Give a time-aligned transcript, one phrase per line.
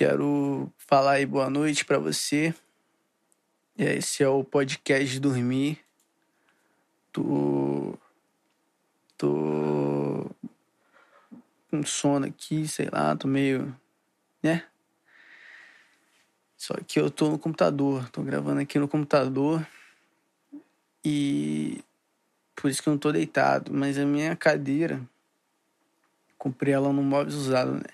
[0.00, 2.54] Quero falar aí boa noite para você.
[3.76, 5.78] Esse é o podcast dormir.
[7.12, 7.98] Tô.
[9.18, 10.30] Tô.
[11.70, 13.78] com sono aqui, sei lá, tô meio.
[14.42, 14.64] né?
[16.56, 19.68] Só que eu tô no computador, tô gravando aqui no computador
[21.04, 21.84] e
[22.56, 25.06] por isso que eu não tô deitado, mas a minha cadeira
[26.38, 27.92] comprei ela num móveis usado, né?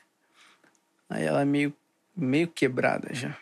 [1.09, 1.75] Aí ela é meio
[2.16, 3.36] meio quebrada já.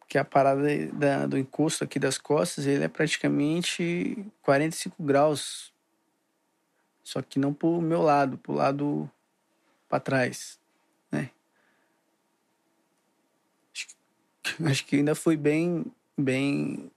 [0.00, 0.62] Porque a parada
[0.92, 5.72] da, do encosto aqui das costas, ele é praticamente 45 graus.
[7.02, 9.10] Só que não pro meu lado, pro lado
[9.88, 10.58] para trás,
[11.10, 11.30] né?
[13.72, 15.84] Acho que, acho que ainda foi bem,
[16.18, 16.90] bem,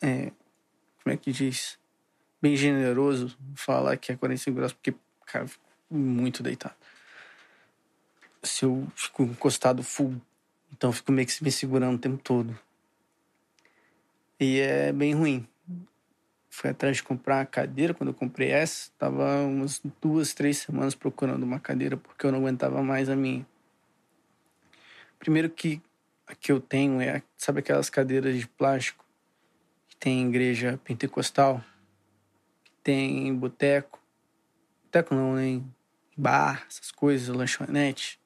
[0.00, 0.30] é,
[1.02, 1.78] como é que diz?
[2.40, 4.94] Bem generoso falar que é 45 graus, porque,
[5.26, 5.46] cara,
[5.90, 6.81] muito deitado
[8.42, 10.20] se eu fico encostado full.
[10.72, 12.58] Então eu fico meio que me segurando o tempo todo.
[14.40, 15.46] E é bem ruim.
[16.50, 17.94] Fui atrás de comprar a cadeira.
[17.94, 22.40] Quando eu comprei essa, tava umas duas, três semanas procurando uma cadeira porque eu não
[22.40, 23.46] aguentava mais a minha.
[25.18, 25.80] Primeiro que
[26.26, 29.04] a que eu tenho é, sabe aquelas cadeiras de plástico
[29.88, 31.62] que tem em igreja pentecostal,
[32.64, 34.00] que tem em boteco,
[34.84, 35.64] boteco não, nem né?
[36.16, 38.21] bar, essas coisas, lanchonete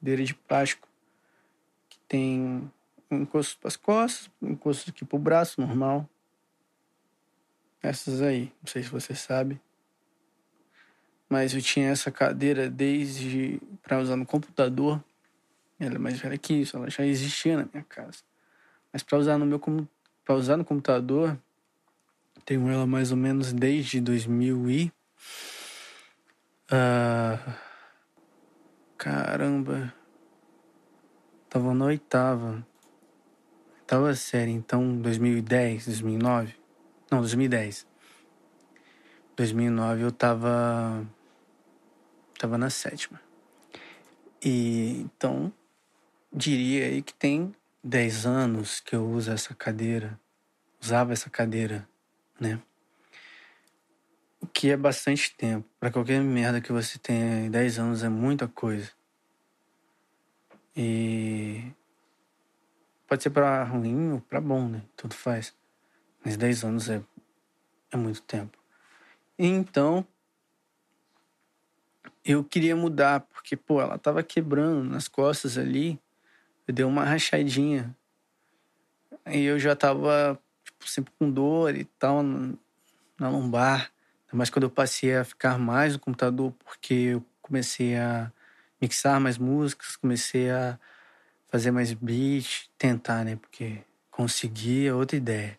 [0.00, 0.88] cadeira de plástico
[1.88, 2.70] que tem
[3.10, 6.08] encosto para as costas, encosto aqui para o braço, normal.
[7.82, 9.60] Essas aí, não sei se você sabe.
[11.28, 15.02] Mas eu tinha essa cadeira desde para usar no computador.
[15.78, 18.22] Ela é mais velha que isso, ela já existia na minha casa.
[18.92, 19.60] Mas para usar no meu
[20.24, 21.38] para usar no computador,
[22.44, 24.92] tenho ela mais ou menos desde 2000 e
[26.70, 27.69] uh,
[29.00, 29.94] Caramba.
[31.48, 32.66] Tava na oitava.
[33.78, 36.54] Oitava série, então 2010, 2009.
[37.10, 37.86] Não, 2010.
[39.34, 41.02] 2009 eu tava.
[42.38, 43.18] Tava na sétima.
[44.44, 45.50] E então,
[46.30, 50.20] diria aí que tem 10 anos que eu uso essa cadeira.
[50.78, 51.88] Usava essa cadeira,
[52.38, 52.60] né?
[54.40, 55.68] O que é bastante tempo.
[55.78, 58.90] Para qualquer merda que você tenha 10 anos é muita coisa.
[60.74, 61.72] E
[63.06, 64.82] pode ser para ruim ou para bom, né?
[64.96, 65.54] Tudo faz.
[66.24, 67.02] Mas 10 anos é,
[67.90, 68.58] é muito tempo.
[69.38, 70.06] E então
[72.24, 75.98] eu queria mudar, porque, pô, ela tava quebrando nas costas ali.
[76.66, 77.96] Eu dei uma rachadinha.
[79.24, 83.90] Aí eu já tava, tipo, sempre com dor e tal na lombar.
[84.32, 88.30] Mas quando eu passei a ficar mais no computador, porque eu comecei a
[88.80, 90.78] mixar mais músicas, comecei a
[91.48, 93.36] fazer mais beat, tentar, né?
[93.36, 93.78] Porque
[94.10, 95.58] conseguir é outra ideia.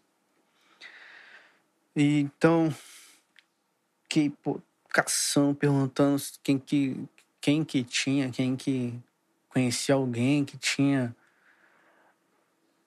[1.95, 2.73] E então,
[4.07, 7.05] que pô, cação perguntando quem que,
[7.41, 8.97] quem que tinha, quem que
[9.49, 11.13] conhecia alguém que tinha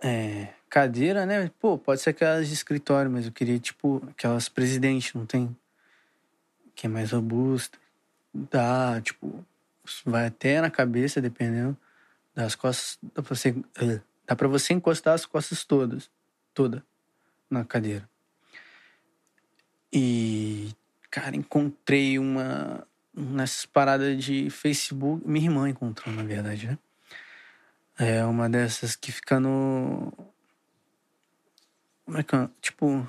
[0.01, 1.51] é, cadeira, né?
[1.61, 5.55] Pô, pode ser aquelas de escritório, mas eu queria, tipo, aquelas presidente, não tem?
[6.75, 7.79] Que é mais robusta.
[8.33, 9.45] Dá, tipo,
[10.05, 11.77] vai até na cabeça, dependendo
[12.35, 12.99] das costas.
[13.15, 13.55] Dá pra você,
[14.27, 16.11] dá pra você encostar as costas todas,
[16.53, 16.85] toda,
[17.49, 18.09] na cadeira.
[19.93, 20.73] E,
[21.11, 22.87] cara, encontrei uma.
[23.17, 25.23] Nessas paradas de Facebook.
[25.25, 26.79] Minha irmã encontrou, na verdade, né?
[27.97, 30.13] É uma dessas que fica no.
[32.05, 32.49] Como é que é?
[32.61, 33.09] Tipo.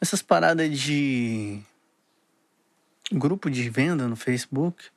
[0.00, 1.62] Nessas paradas de
[3.12, 4.90] grupo de venda no Facebook.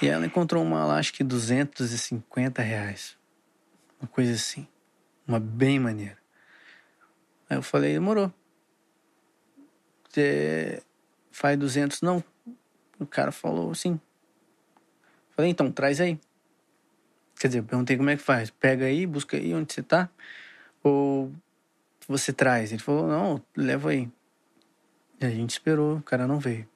[0.00, 3.16] E ela encontrou uma lá, acho que 250 reais.
[4.00, 4.66] Uma coisa assim.
[5.26, 6.18] Uma bem maneira.
[7.50, 8.32] Aí eu falei, demorou.
[10.08, 10.82] Você
[11.30, 12.02] faz 200?
[12.02, 12.22] Não.
[12.98, 14.00] O cara falou assim.
[15.34, 16.18] Falei, então, traz aí.
[17.38, 18.50] Quer dizer, eu perguntei como é que faz.
[18.50, 20.08] Pega aí, busca aí onde você tá.
[20.82, 21.32] Ou
[22.06, 22.72] você traz.
[22.72, 24.10] Ele falou, não, leva aí.
[25.20, 26.68] E a gente esperou, o cara não veio.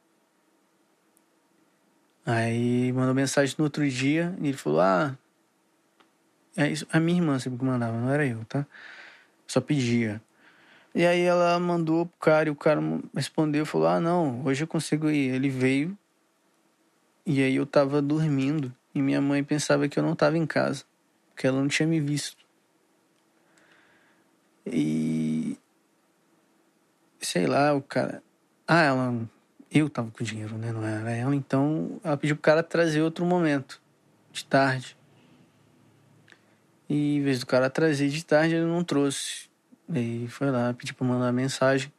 [2.25, 5.17] Aí mandou mensagem no outro dia e ele falou: Ah,
[6.57, 6.87] é isso.
[6.93, 8.67] A minha irmã sempre que mandava, não era eu, tá?
[9.47, 10.23] Só pedia.
[10.95, 12.81] E aí ela mandou pro cara e o cara
[13.15, 15.35] respondeu: falou: Ah, não, hoje eu consigo ir.
[15.35, 15.97] Ele veio
[17.25, 20.85] e aí eu tava dormindo e minha mãe pensava que eu não tava em casa,
[21.31, 22.45] porque ela não tinha me visto.
[24.67, 25.57] E.
[27.21, 28.23] Sei lá, o cara.
[28.67, 29.29] Ah, ela
[29.73, 30.71] eu tava com dinheiro, né?
[30.71, 31.35] Não era ela.
[31.35, 33.81] Então ela pediu pro cara trazer outro momento.
[34.31, 34.97] de tarde.
[36.89, 39.49] E em vez do cara trazer de tarde, ele não trouxe.
[39.93, 41.93] Aí foi lá, pediu pra mandar mensagem.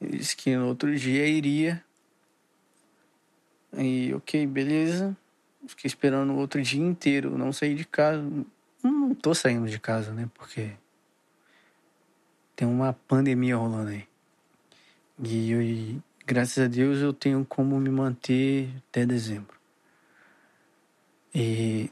[0.00, 1.82] Ele disse que no outro dia iria.
[3.76, 5.16] E ok, beleza.
[5.66, 8.22] Fiquei esperando o outro dia inteiro, não saí de casa.
[8.82, 10.28] Não tô saindo de casa, né?
[10.34, 10.72] Porque
[12.56, 14.06] tem uma pandemia rolando aí.
[15.22, 19.56] E, e graças a Deus eu tenho como me manter até dezembro.
[21.34, 21.90] E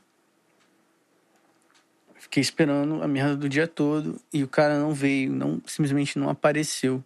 [2.16, 6.28] fiquei esperando a merda do dia todo e o cara não veio, não simplesmente não
[6.28, 7.02] apareceu.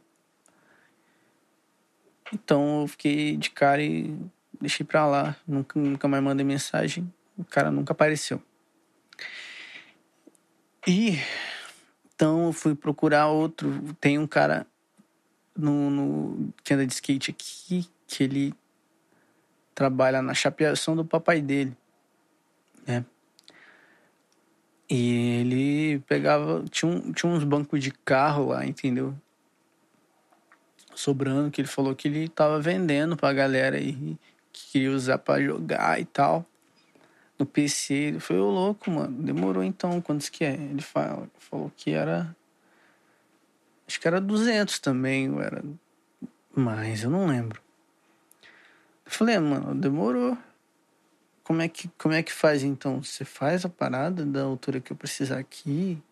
[2.33, 4.17] Então eu fiquei de cara e
[4.61, 5.37] deixei pra lá.
[5.47, 7.13] Nunca, nunca mais mandei mensagem.
[7.37, 8.43] O cara nunca apareceu.
[10.87, 11.19] E
[12.15, 13.95] então eu fui procurar outro.
[14.01, 14.67] Tem um cara
[15.57, 18.55] no, no que anda de skate aqui que ele
[19.75, 21.77] trabalha na chapeação do papai dele,
[22.87, 23.05] né?
[24.89, 26.63] E ele pegava.
[26.71, 29.15] Tinha, um, tinha uns bancos de carro lá, entendeu?
[30.95, 34.17] Sobrando, que ele falou que ele tava vendendo pra galera aí
[34.53, 36.47] que queria usar para jogar e tal.
[37.39, 37.95] No PC.
[37.95, 39.23] Ele foi ô louco, mano.
[39.23, 40.01] Demorou então.
[40.01, 40.55] Quantos que é?
[40.55, 42.35] Ele falou que era.
[43.87, 45.63] Acho que era 200 também, ou era
[46.55, 47.61] mais, eu não lembro.
[49.05, 50.37] Eu falei, ah, mano, demorou.
[51.43, 53.03] Como é que, como é que faz então?
[53.03, 56.03] Você faz a parada da altura que eu precisar aqui?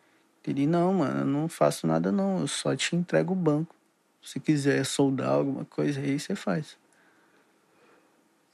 [0.47, 3.75] Ele, não, mano, eu não faço nada não, eu só te entrego o banco.
[4.23, 6.77] Se quiser soldar alguma coisa aí, você faz.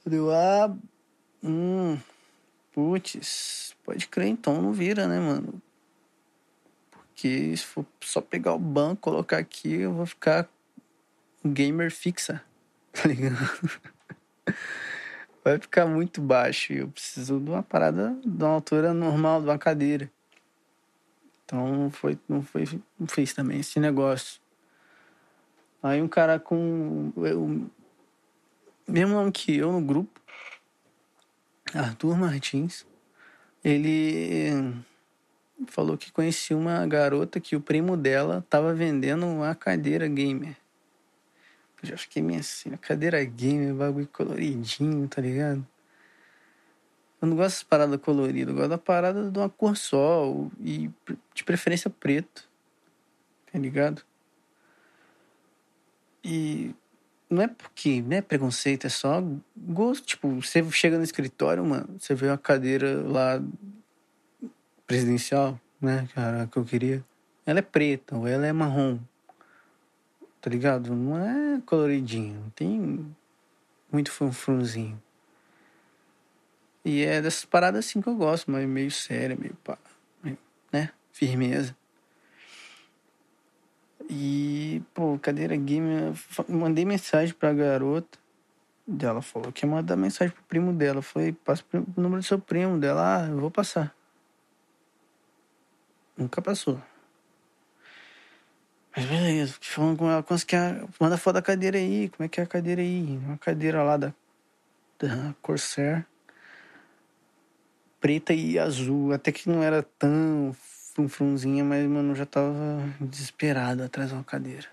[0.09, 0.73] Eu ah,
[1.43, 1.97] hum,
[2.71, 5.61] putz, pode crer, então não vira, né, mano?
[7.19, 10.47] Porque se for só pegar o banco, colocar aqui, eu vou ficar
[11.43, 12.41] gamer fixa,
[12.93, 13.35] tá ligado?
[15.43, 19.49] Vai ficar muito baixo e eu preciso de uma parada de uma altura normal, de
[19.49, 20.09] uma cadeira.
[21.43, 22.63] Então foi, não foi,
[22.97, 24.39] não fez também esse negócio.
[25.83, 27.69] Aí um cara com o
[28.87, 30.21] mesmo nome que eu no grupo,
[31.73, 32.87] Arthur Martins,
[33.61, 34.73] ele
[35.67, 40.55] falou que conhecia uma garota que o primo dela tava vendendo uma cadeira gamer.
[41.81, 45.65] Eu já fiquei meio assim, cadeira gamer, bagulho coloridinho, tá ligado?
[47.21, 50.89] Eu não gosto dessas paradas coloridas, eu gosto da parada de uma cor só, e
[51.33, 52.47] de preferência preto,
[53.51, 54.03] tá ligado?
[56.23, 56.73] E
[57.29, 59.23] não é porque, né, preconceito, é só
[59.55, 60.05] gosto.
[60.05, 63.41] Tipo, você chega no escritório, mano, você vê uma cadeira lá
[64.89, 67.05] presidencial, né, cara, que eu queria.
[67.45, 68.99] Ela é preta ou ela é marrom
[70.41, 70.95] tá ligado?
[70.95, 73.15] Não é coloridinho, não tem
[73.91, 75.01] muito frunzinho.
[76.83, 79.77] E é dessas paradas assim que eu gosto, mas meio séria, meio pá,
[80.71, 80.89] né?
[81.11, 81.75] Firmeza.
[84.09, 86.13] E, pô, cadeira gamer,
[86.47, 88.17] mandei mensagem pra garota.
[88.87, 90.97] Dela falou que ia mandar mensagem pro primo dela.
[90.97, 93.17] Eu falei, passa o número do seu primo dela.
[93.17, 93.93] Ah, eu vou passar.
[96.19, 96.81] Nunca passou.
[98.93, 102.27] Mas beleza, falando com ela, quanto que é, manda foto da cadeira aí, como é
[102.27, 103.17] que é a cadeira aí?
[103.23, 104.13] Uma cadeira lá da,
[104.99, 106.05] da Corsair,
[108.01, 110.53] preta e azul, até que não era tão
[110.93, 112.53] frunfrunzinha, mas, mano, já tava
[112.99, 114.67] desesperado atrás de uma cadeira.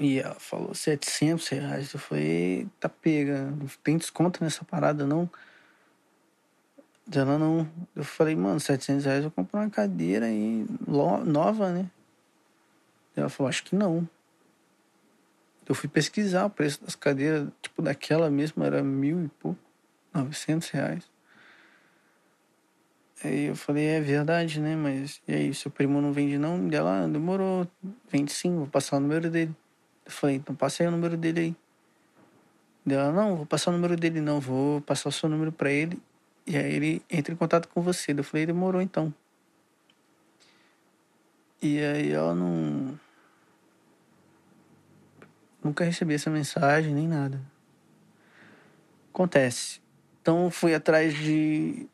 [0.00, 1.92] E ela falou 700 reais.
[1.92, 5.30] Eu falei, tá pega, não tem desconto nessa parada não.
[7.14, 7.68] Ela não.
[7.94, 10.66] Eu falei, mano, 700 reais eu compro uma cadeira aí
[11.24, 11.88] nova, né?
[13.14, 14.08] Ela falou, acho que não.
[15.68, 19.58] Eu fui pesquisar o preço das cadeiras, tipo, daquela mesmo era mil e pouco,
[20.12, 21.04] 900 reais.
[23.24, 24.76] Aí eu falei, é verdade, né?
[24.76, 26.68] Mas e aí, seu primo não vende não?
[26.68, 27.66] E ela, ah, demorou,
[28.10, 29.54] vende sim, vou passar o número dele.
[30.04, 31.56] Eu falei, então passa aí o número dele aí.
[32.92, 36.00] Ela, não, vou passar o número dele não, vou passar o seu número para ele
[36.46, 38.12] e aí ele entra em contato com você.
[38.12, 39.12] Eu falei, demorou então.
[41.60, 42.98] E aí ela não.
[45.64, 47.40] Nunca recebi essa mensagem nem nada.
[49.12, 49.80] Acontece.
[50.22, 51.88] Então fui atrás de.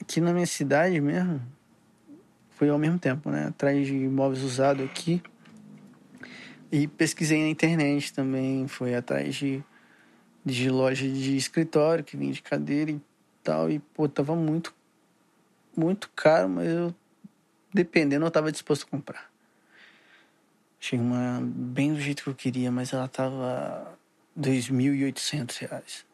[0.00, 1.40] Aqui na minha cidade mesmo.
[2.50, 3.46] Fui ao mesmo tempo, né?
[3.46, 5.22] Atrás de imóveis usados aqui.
[6.72, 8.66] E pesquisei na internet também.
[8.66, 9.62] Fui atrás de,
[10.44, 13.00] de loja de escritório que vende cadeira e
[13.50, 13.68] tal.
[13.68, 14.72] E, pô, tava muito,
[15.76, 16.94] muito caro, mas eu,
[17.74, 19.30] dependendo, eu tava disposto a comprar.
[20.80, 23.98] Achei uma bem do jeito que eu queria, mas ela tava
[24.36, 26.04] R$ 2.800.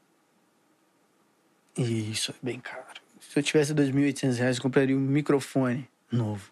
[1.76, 2.82] E isso é bem caro.
[3.20, 6.50] Se eu tivesse 2.800 reais, eu compraria um microfone novo.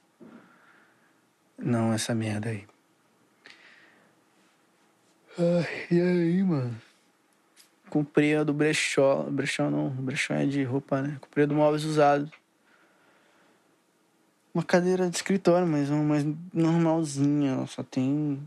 [1.59, 2.67] Não essa merda aí.
[5.39, 6.81] Ai, e aí, mano?
[7.95, 9.23] Comprei do brechó.
[9.31, 11.17] Brechó não, brechó é de roupa, né?
[11.21, 12.29] Comprei do móveis usado.
[14.53, 17.65] Uma cadeira de escritório, mas uma mais normalzinha.
[17.69, 18.43] Só tem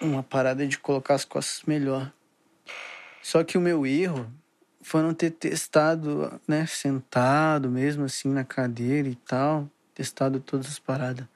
[0.00, 2.10] uma parada de colocar as costas melhor.
[3.22, 4.32] Só que o meu erro
[4.80, 10.78] foi não ter testado, né, sentado mesmo assim na cadeira e tal, testado todas as
[10.78, 11.26] paradas.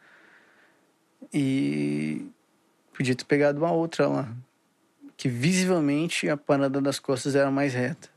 [1.30, 2.26] E
[2.96, 4.34] podia ter pegado uma outra lá,
[5.20, 8.08] que visivelmente a parada das costas era mais reta.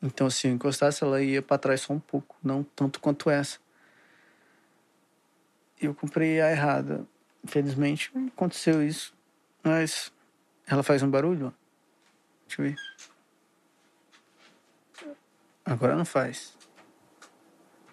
[0.00, 3.58] Então, se eu encostasse, ela ia para trás só um pouco, não tanto quanto essa.
[5.82, 7.04] Eu comprei a errada.
[7.42, 9.12] Infelizmente, aconteceu isso.
[9.60, 10.12] Mas
[10.68, 11.52] ela faz um barulho?
[12.46, 12.76] Deixa eu ver.
[15.64, 16.56] Agora não faz.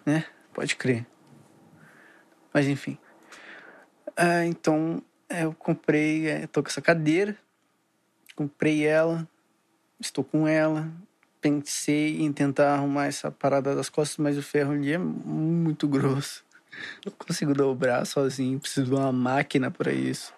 [0.06, 0.24] Né?
[0.52, 1.04] Pode crer.
[2.52, 2.96] Mas enfim.
[4.16, 7.36] Ah, então, eu comprei, é, tô com essa cadeira.
[8.34, 9.28] Comprei ela.
[10.00, 10.90] Estou com ela.
[11.40, 16.44] Pensei em tentar arrumar essa parada das costas, mas o ferro ali é muito grosso.
[17.04, 18.58] Não consigo dobrar sozinho.
[18.58, 20.32] Preciso de uma máquina para isso.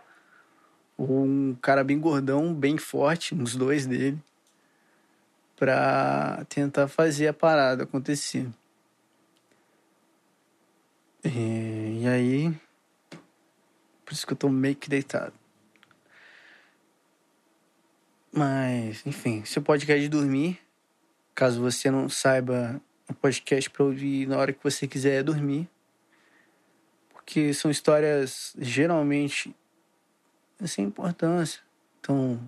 [0.98, 4.18] Ou um cara bem gordão, bem forte, uns dois dele
[5.56, 8.46] para tentar fazer a parada acontecer.
[11.24, 12.54] E, e, aí,
[14.04, 15.32] por isso que eu tô meio que deitado.
[18.36, 20.60] Mas, enfim, seu podcast de dormir,
[21.34, 22.78] caso você não saiba,
[23.08, 25.66] o podcast para ouvir na hora que você quiser dormir.
[27.08, 29.56] Porque são histórias geralmente
[30.66, 31.62] sem importância.
[31.98, 32.38] Então,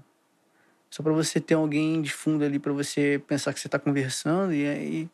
[0.90, 4.52] só para você ter alguém de fundo ali para você pensar que você tá conversando
[4.52, 5.10] e aí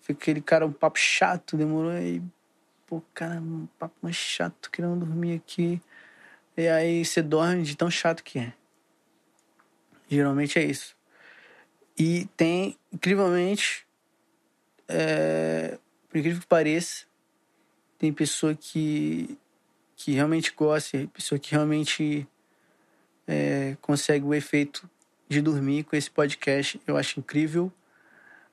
[0.00, 2.22] fica aquele cara um papo chato, demorou aí,
[2.86, 5.82] pô, cara, um papo mais chato, querendo dormir aqui.
[6.56, 8.52] E aí você dorme de tão chato que é.
[10.08, 10.96] Geralmente é isso.
[11.98, 13.86] E tem, incrivelmente,
[14.88, 17.04] é, por incrível que pareça,
[17.98, 19.38] tem pessoa que,
[19.96, 22.26] que realmente gosta, pessoa que realmente
[23.26, 24.88] é, consegue o efeito
[25.28, 26.80] de dormir com esse podcast.
[26.86, 27.72] Eu acho incrível.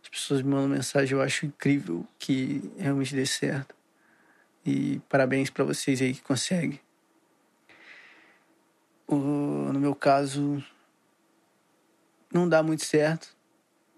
[0.03, 3.75] As pessoas me mandam mensagem, eu acho incrível que realmente dê certo.
[4.65, 6.79] E parabéns para vocês aí que conseguem.
[9.07, 10.63] no meu caso,
[12.33, 13.35] não dá muito certo.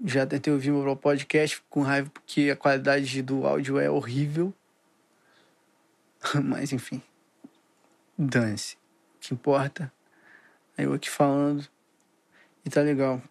[0.03, 4.53] Já tentei ouvir meu podcast com raiva porque a qualidade do áudio é horrível.
[6.43, 7.01] Mas enfim,
[8.17, 8.75] dane-se.
[9.15, 9.91] O que importa
[10.77, 11.67] é eu aqui falando
[12.65, 13.21] e tá legal.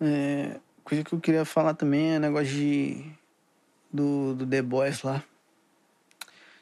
[0.00, 3.04] É, coisa que eu queria falar também é negócio de.
[3.90, 5.24] Do, do The Boys lá.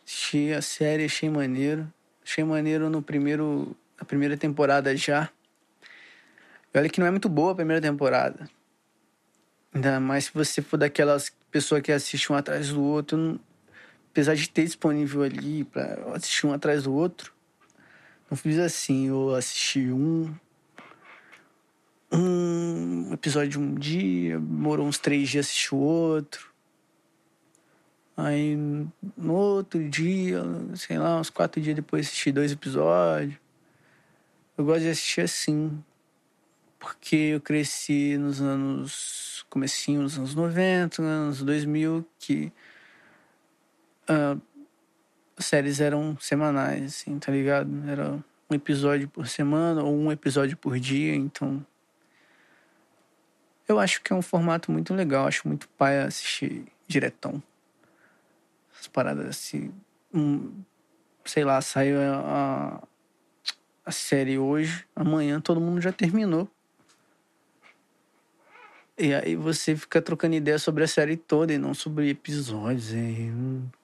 [0.04, 1.92] Assisti a série, achei maneiro.
[2.24, 3.76] Achei maneiro no primeiro.
[3.98, 5.30] Na primeira temporada já.
[6.76, 8.50] E olha que não é muito boa a primeira temporada.
[9.74, 13.40] Ainda mais se você for daquelas pessoas que assistem um atrás do outro.
[14.10, 17.32] apesar de ter disponível ali para assistir um atrás do outro,
[18.30, 20.34] não fiz assim, eu assisti um,
[22.12, 26.52] um episódio um dia, demorou uns três dias assisti o outro.
[28.14, 28.54] Aí
[29.16, 30.42] no outro dia,
[30.74, 33.38] sei lá, uns quatro dias depois assisti dois episódios.
[34.58, 35.82] Eu gosto de assistir assim,
[36.86, 39.44] porque eu cresci nos anos.
[39.50, 42.52] comecinho nos anos 90, anos 2000, que.
[44.08, 44.40] Uh,
[45.36, 47.68] séries eram semanais, assim, tá ligado?
[47.88, 48.12] Era
[48.48, 51.66] um episódio por semana ou um episódio por dia, então.
[53.66, 57.42] Eu acho que é um formato muito legal, acho muito pai assistir diretão.
[58.78, 59.72] As paradas assim.
[60.14, 60.62] Um,
[61.24, 62.80] sei lá, saiu a,
[63.84, 66.48] a série hoje, amanhã todo mundo já terminou.
[68.98, 72.92] E aí você fica trocando ideia sobre a série toda e não sobre episódios.
[72.92, 73.30] E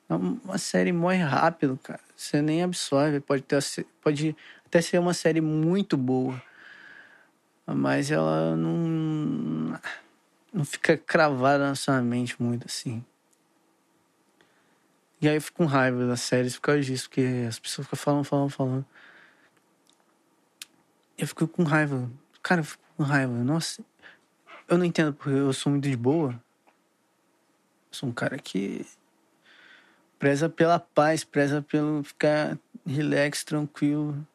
[0.09, 2.01] uma série morre rápido, cara.
[2.17, 3.21] Você nem absorve.
[3.21, 3.59] Pode, ter,
[4.01, 6.41] pode até ser uma série muito boa.
[7.67, 9.79] Mas ela não.
[10.53, 13.05] Não fica cravada na sua mente muito assim.
[15.21, 17.99] E aí eu fico com raiva das séries por causa disso, porque as pessoas ficam
[17.99, 18.87] falando, falando, falando.
[21.17, 22.11] Eu fico com raiva.
[22.43, 23.33] Cara, eu fico com raiva.
[23.33, 23.85] Nossa,
[24.73, 26.33] eu não entendo porque eu sou muito de boa.
[26.33, 28.87] Eu sou um cara que
[30.19, 34.27] preza pela paz, preza pelo ficar relax, tranquilo.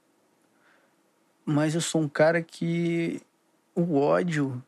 [1.44, 3.20] Mas eu sou um cara que
[3.74, 4.64] o ódio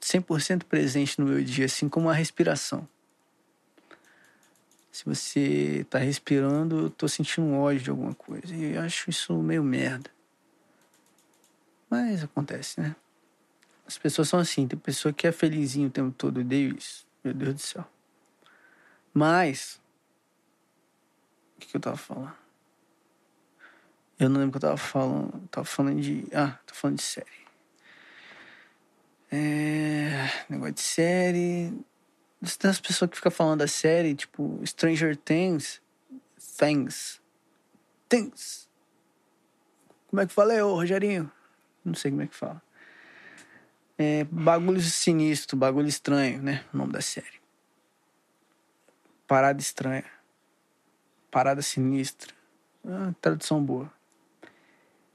[0.00, 2.88] 100% presente no meu dia, assim como a respiração.
[4.92, 8.54] Se você tá respirando, eu tô sentindo ódio de alguma coisa.
[8.54, 10.08] E eu acho isso meio merda.
[11.88, 12.94] Mas acontece, né?
[13.90, 14.68] As pessoas são assim.
[14.68, 16.38] Tem pessoa que é felizinho o tempo todo.
[16.38, 17.04] Eu odeio isso.
[17.24, 17.84] Meu Deus do céu.
[19.12, 19.80] Mas.
[21.56, 22.32] O que, que eu tava falando?
[24.16, 25.48] Eu não lembro o que eu tava falando.
[25.50, 26.24] tava falando de.
[26.32, 27.26] Ah, tô falando de série.
[29.28, 30.30] É.
[30.48, 31.84] Negócio de série.
[32.60, 35.82] Tem as pessoas que ficam falando da série, tipo, Stranger Things.
[36.56, 37.20] Things.
[38.08, 38.68] Things.
[40.06, 41.28] Como é que fala, ô, Rogerinho?
[41.84, 42.62] Não sei como é que fala.
[44.02, 46.64] É, bagulho sinistro, bagulho estranho, né?
[46.72, 47.38] O nome da série.
[49.26, 50.06] Parada estranha.
[51.30, 52.32] Parada sinistra.
[52.82, 53.92] Ah, tradução boa.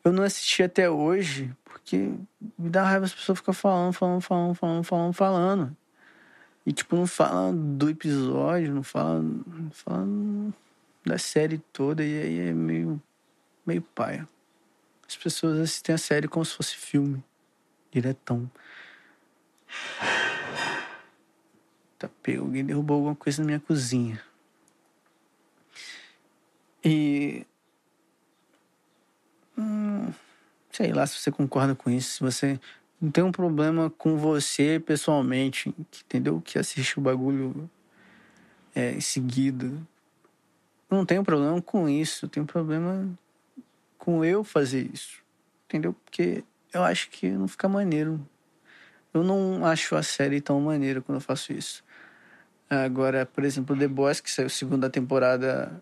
[0.04, 2.14] Eu não assisti até hoje porque
[2.60, 5.78] me dá raiva as pessoas ficam falando, falando, falando, falando, falando, falando.
[6.64, 10.08] E, tipo, não fala do episódio, não fala, não fala
[11.04, 13.02] da série toda, e aí é meio,
[13.66, 14.30] meio paia.
[15.08, 17.24] As pessoas assistem a série como se fosse filme,
[17.92, 18.48] diretão.
[21.98, 24.22] Tá pego, alguém derrubou alguma coisa na minha cozinha.
[26.84, 27.46] E.
[29.58, 30.12] Hum,
[30.72, 32.60] sei lá se você concorda com isso, se você
[33.02, 35.74] não tem um problema com você pessoalmente,
[36.06, 36.42] entendeu?
[36.42, 37.70] Que assiste o bagulho
[38.74, 39.72] é, em seguida.
[40.90, 43.10] Não tenho problema com isso, tenho problema
[43.98, 45.24] com eu fazer isso,
[45.66, 45.94] entendeu?
[45.94, 48.20] Porque eu acho que não fica maneiro.
[49.16, 51.82] Eu não acho a série tão maneira quando eu faço isso.
[52.70, 55.82] Agora, por exemplo, The Boys, que saiu segunda temporada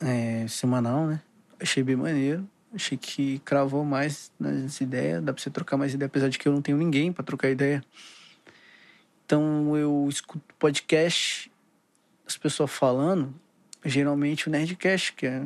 [0.00, 1.20] é, semanal, né?
[1.60, 2.48] Achei bem maneiro.
[2.74, 6.48] Achei que cravou mais nas ideias, dá pra você trocar mais ideia, apesar de que
[6.48, 7.84] eu não tenho ninguém para trocar ideia.
[9.26, 11.52] Então eu escuto podcast,
[12.26, 13.34] as pessoas falando,
[13.84, 15.44] geralmente o Nerdcast, que é.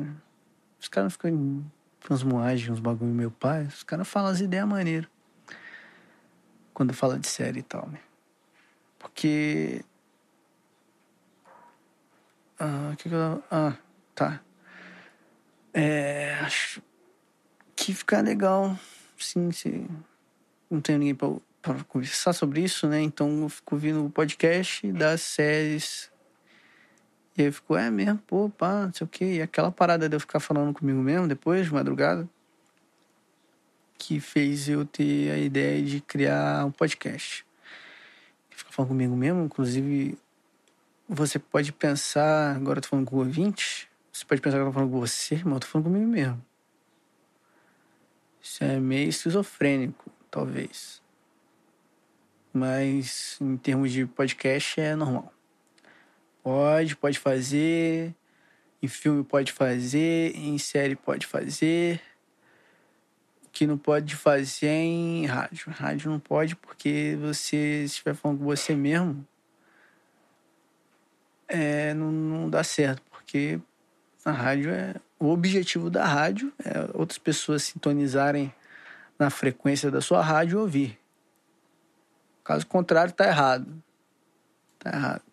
[0.79, 1.65] Os caras ficam em
[1.99, 5.18] transmoagem, uns bagulho meu pai, os caras falam as ideias maneiras.
[6.79, 7.99] Quando fala de série e tal, né?
[8.97, 9.83] Porque.
[12.57, 13.43] Ah, que que eu...
[13.51, 13.75] Ah,
[14.15, 14.41] tá.
[15.73, 16.81] É, acho
[17.75, 18.79] que fica legal,
[19.17, 19.85] sim, se
[20.71, 21.15] não tenho ninguém
[21.61, 23.01] para conversar sobre isso, né?
[23.01, 26.09] Então eu fico ouvindo o podcast das séries.
[27.37, 29.25] E aí eu fico, é mesmo, pô, pá, não sei o quê.
[29.33, 32.25] E aquela parada de eu ficar falando comigo mesmo depois, de madrugada,
[33.99, 37.45] que fez eu ter a ideia de criar um podcast.
[38.49, 40.17] Ficar falando comigo mesmo, inclusive,
[41.07, 44.67] você pode pensar, agora eu tô falando com o ouvinte, você pode pensar que eu
[44.67, 46.43] tô falando com você, mas eu tô falando comigo mesmo.
[48.41, 51.01] Isso é meio esquizofrênico, talvez.
[52.53, 55.31] Mas em termos de podcast é normal.
[56.41, 58.15] Pode, pode fazer.
[58.81, 62.01] Em filme pode fazer, em série pode fazer.
[63.59, 65.69] Que não pode fazer é em rádio.
[65.69, 69.27] Rádio não pode porque você se estiver falando com você mesmo,
[71.45, 73.59] é, não, não dá certo, porque
[74.23, 78.53] a rádio é o objetivo da rádio é outras pessoas sintonizarem
[79.19, 80.99] na frequência da sua rádio e ouvir.
[82.41, 83.83] Caso contrário, tá errado.
[84.79, 85.23] Tá errado.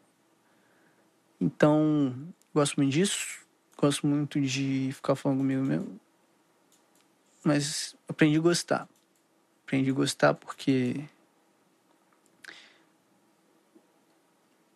[1.40, 2.12] Então,
[2.52, 3.38] gosto muito disso.
[3.78, 6.00] Gosto muito de ficar falando comigo mesmo.
[7.46, 8.88] Mas aprendi a gostar.
[9.62, 11.04] Aprendi a gostar porque.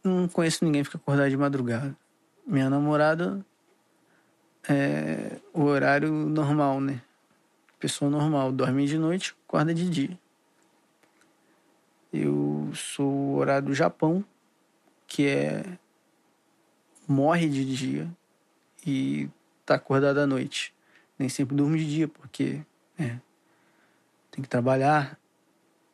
[0.04, 1.96] Não conheço ninguém que fica acordado de madrugada.
[2.46, 3.44] Minha namorada
[4.68, 7.02] é o horário normal, né?
[7.80, 10.18] Pessoa normal, dorme de noite, acorda de dia.
[12.12, 14.24] Eu sou o horário do Japão,
[15.08, 15.76] que é
[17.08, 18.08] morre de dia
[18.86, 19.28] e
[19.66, 20.72] tá acordado à noite.
[21.20, 22.62] Nem sempre durmo de dia, porque
[22.98, 23.18] é,
[24.30, 25.20] tem que trabalhar,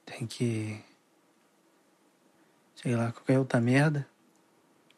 [0.04, 0.80] tem que.
[2.76, 4.06] sei lá, qualquer outra merda.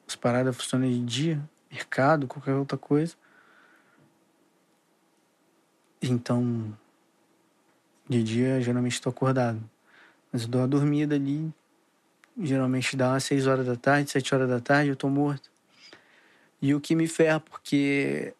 [0.06, 3.16] As paradas funcionam de dia, mercado, qualquer outra coisa.
[6.02, 6.76] Então,
[8.06, 9.58] de dia geralmente estou acordado.
[10.30, 11.50] Mas eu dou uma dormida ali,
[12.38, 15.50] geralmente dá umas 6 horas da tarde, 7 horas da tarde, eu tô morto.
[16.60, 18.34] E o que me ferra, porque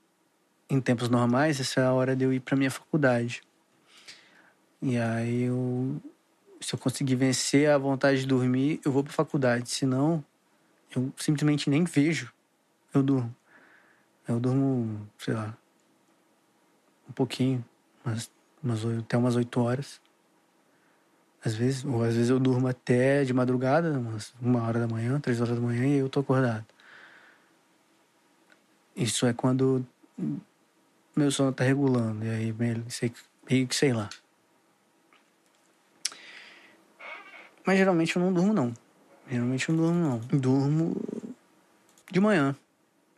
[0.69, 3.43] em tempos normais, essa é a hora de eu ir para minha faculdade.
[4.81, 6.01] E aí eu
[6.61, 9.71] se eu conseguir vencer a vontade de dormir, eu vou para faculdade.
[9.71, 10.25] Senão,
[10.95, 12.33] eu simplesmente nem vejo.
[12.93, 13.35] Eu durmo.
[14.27, 15.57] Eu durmo, sei lá,
[17.09, 17.65] um pouquinho,
[18.05, 18.31] umas,
[18.63, 20.01] umas, até umas 8 horas.
[21.43, 25.19] Às vezes, ou às vezes eu durmo até de madrugada, umas uma hora da manhã,
[25.21, 26.67] três horas da manhã, e eu tô acordado.
[28.95, 29.87] Isso é quando
[31.19, 32.85] meu sono tá regulando, e aí meio,
[33.67, 34.09] que sei lá.
[37.67, 38.73] Mas geralmente eu não durmo, não.
[39.29, 40.19] Geralmente eu não durmo, não.
[40.41, 40.97] Durmo
[42.11, 42.57] de manhã,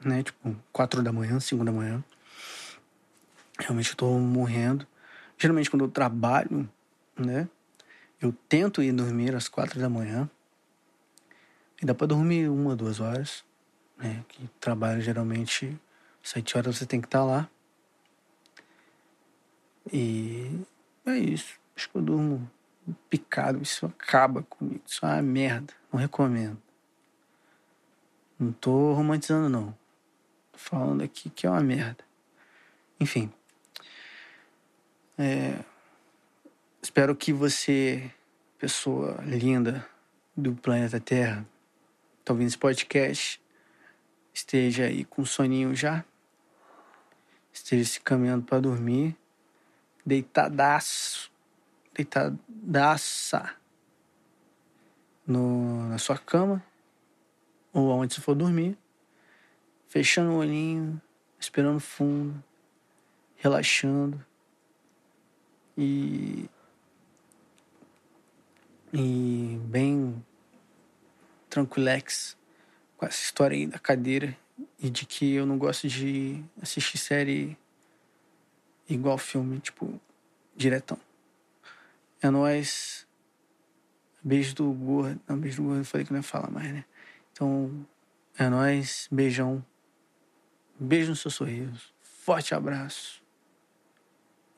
[0.02, 0.22] né?
[0.22, 2.02] Tipo, quatro da manhã, cinco da manhã.
[3.58, 4.86] Realmente eu tô morrendo.
[5.38, 6.68] Geralmente quando eu trabalho,
[7.16, 7.48] né?
[8.20, 10.28] Eu tento ir dormir às quatro da manhã.
[11.80, 13.44] E dá pra dormir uma, duas horas.
[13.98, 14.24] Né?
[14.28, 15.78] Que trabalho geralmente
[16.22, 17.50] sete horas você tem que estar tá lá.
[19.92, 20.60] E
[21.06, 21.58] é isso.
[21.76, 22.50] Acho que eu durmo
[23.08, 23.62] picado.
[23.62, 24.80] Isso acaba comigo.
[24.86, 25.74] Isso é uma merda.
[25.92, 26.60] Não recomendo.
[28.38, 29.76] Não tô romantizando, não.
[30.52, 32.04] Tô falando aqui que é uma merda.
[32.98, 33.32] Enfim.
[35.18, 35.58] É,
[36.80, 38.10] espero que você,
[38.58, 39.86] pessoa linda
[40.34, 41.46] do planeta Terra,
[42.24, 43.38] tá ouvindo esse podcast,
[44.32, 46.04] esteja aí com soninho já,
[47.52, 49.14] esteja se caminhando para dormir,
[50.04, 51.30] deitadaço,
[51.94, 53.54] deitadaça.
[55.26, 56.64] No, na sua cama.
[57.72, 58.76] Ou aonde você for dormir,
[59.88, 61.00] fechando o olhinho,
[61.38, 62.42] esperando fundo,
[63.36, 64.24] relaxando.
[65.78, 66.50] E,
[68.92, 70.24] e bem
[71.48, 72.36] tranquilex
[72.96, 74.36] com essa história aí da cadeira.
[74.78, 77.56] E de que eu não gosto de assistir série
[78.94, 80.00] igual filme, tipo,
[80.56, 80.98] diretão.
[82.22, 83.06] É nóis.
[84.22, 85.20] Beijo do gordo.
[85.26, 86.84] Não, beijo do gordo, eu falei que não ia falar mais, né?
[87.32, 87.86] Então,
[88.36, 89.08] é nóis.
[89.10, 89.64] Beijão.
[90.78, 91.92] Beijo no seu sorriso.
[92.00, 93.20] Forte abraço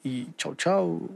[0.05, 1.09] e tchau, tchau.